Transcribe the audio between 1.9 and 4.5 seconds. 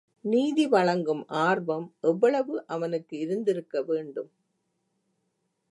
எவ்வளவு அவனுக்கு இருந்திருக்க வேண்டும்?